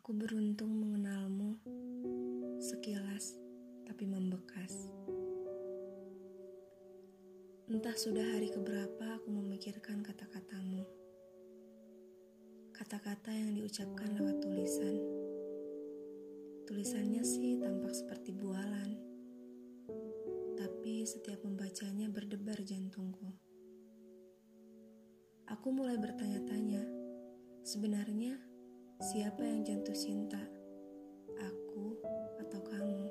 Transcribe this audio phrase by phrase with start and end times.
[0.00, 1.60] Aku beruntung mengenalmu
[2.56, 3.36] sekilas,
[3.84, 4.88] tapi membekas.
[7.68, 10.88] Entah sudah hari keberapa aku memikirkan kata-katamu.
[12.72, 14.96] Kata-kata yang diucapkan lewat tulisan.
[16.64, 18.96] Tulisannya sih tampak seperti bualan.
[20.56, 23.36] Tapi setiap membacanya berdebar jantungku.
[25.44, 26.88] Aku mulai bertanya-tanya,
[27.68, 28.49] sebenarnya
[29.00, 30.36] Siapa yang jatuh cinta?
[31.40, 31.96] Aku
[32.36, 33.08] atau kamu?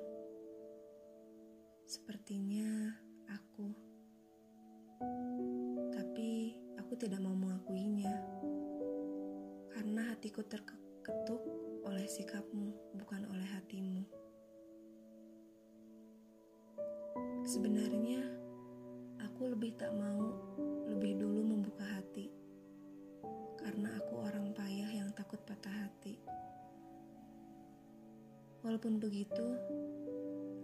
[1.89, 2.93] Sepertinya
[3.25, 3.73] aku.
[5.89, 8.13] Tapi aku tidak mau mengakuinya.
[9.73, 11.41] Karena hatiku terketuk
[11.81, 14.05] oleh sikapmu, bukan oleh hatimu.
[17.49, 18.29] Sebenarnya
[19.25, 20.37] aku lebih tak mau
[20.85, 22.29] lebih dulu membuka hati
[23.69, 26.19] karena aku orang payah yang takut patah hati.
[28.61, 29.45] Walaupun begitu,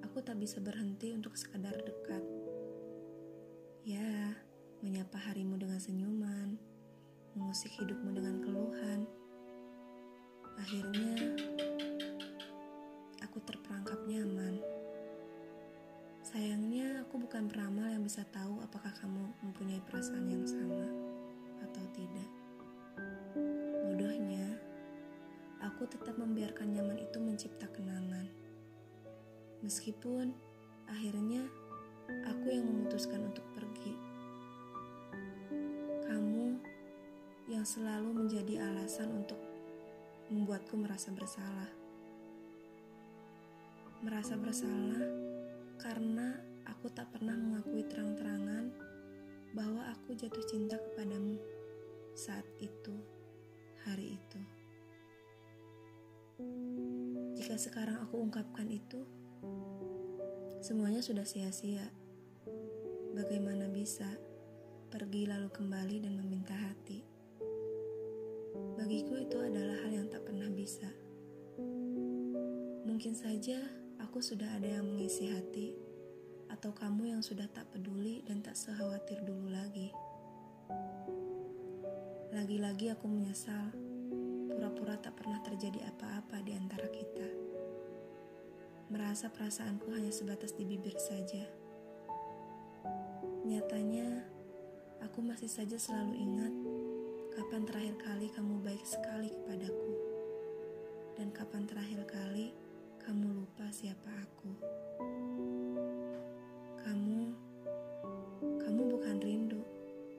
[0.04, 2.24] aku tak bisa berhenti untuk sekadar dekat.
[3.88, 4.36] Ya,
[4.84, 6.60] menyapa harimu dengan senyuman,
[7.36, 9.00] mengusik hidupmu dengan keluhan.
[10.60, 11.14] Akhirnya,
[13.24, 14.60] aku terperangkap nyaman.
[16.26, 20.88] Sayangnya, aku bukan peramal yang bisa tahu apakah kamu mempunyai perasaan yang sama
[21.64, 22.25] atau tidak.
[25.76, 28.32] Aku tetap membiarkan nyaman itu mencipta kenangan.
[29.60, 30.32] Meskipun
[30.88, 31.44] akhirnya
[32.32, 33.92] aku yang memutuskan untuk pergi.
[36.08, 36.56] Kamu
[37.52, 39.36] yang selalu menjadi alasan untuk
[40.32, 41.68] membuatku merasa bersalah.
[44.00, 45.04] Merasa bersalah
[45.76, 46.40] karena
[46.72, 48.72] aku tak pernah mengakui terang-terangan
[49.52, 51.35] bahwa aku jatuh cinta kepadamu
[57.46, 59.06] Jika sekarang aku ungkapkan itu,
[60.66, 61.94] semuanya sudah sia-sia.
[63.14, 64.10] Bagaimana bisa
[64.90, 67.06] pergi lalu kembali dan meminta hati?
[68.82, 70.90] Bagiku itu adalah hal yang tak pernah bisa.
[72.90, 73.62] Mungkin saja
[74.02, 75.78] aku sudah ada yang mengisi hati,
[76.50, 79.94] atau kamu yang sudah tak peduli dan tak sekhawatir dulu lagi.
[82.34, 83.70] Lagi-lagi aku menyesal,
[84.50, 86.35] pura-pura tak pernah terjadi apa-apa.
[89.16, 91.48] Merasa perasaanku hanya sebatas di bibir saja.
[93.48, 94.28] Nyatanya,
[95.00, 96.52] aku masih saja selalu ingat
[97.32, 99.92] kapan terakhir kali kamu baik sekali kepadaku.
[101.16, 102.52] Dan kapan terakhir kali
[103.08, 104.52] kamu lupa siapa aku.
[106.84, 107.20] Kamu,
[108.68, 109.64] kamu bukan rindu,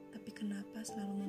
[0.09, 1.26] tapi kenapa selalu?